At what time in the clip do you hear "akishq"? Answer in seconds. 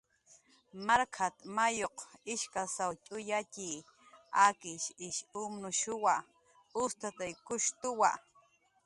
4.45-4.87